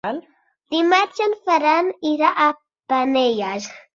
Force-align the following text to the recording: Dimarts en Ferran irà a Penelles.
Dimarts 0.75 1.21
en 1.25 1.35
Ferran 1.49 1.91
irà 2.13 2.31
a 2.45 2.49
Penelles. 2.95 3.71